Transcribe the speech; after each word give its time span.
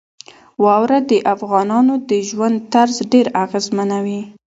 واوره 0.63 0.99
د 1.11 1.13
افغانانو 1.33 1.93
د 2.09 2.11
ژوند 2.29 2.57
طرز 2.73 2.97
ډېر 3.11 3.27
اغېزمنوي. 3.43 4.21